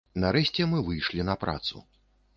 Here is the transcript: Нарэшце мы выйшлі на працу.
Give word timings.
Нарэшце 0.21 0.65
мы 0.71 0.81
выйшлі 0.89 1.27
на 1.31 1.37
працу. 1.45 1.87